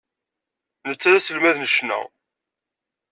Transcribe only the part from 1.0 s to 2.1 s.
d aselmad n ccna.